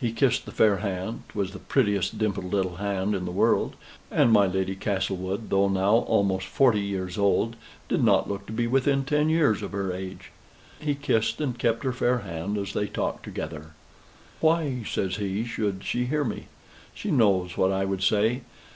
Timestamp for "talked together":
12.88-13.70